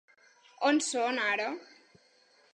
[0.69, 1.47] On són ara?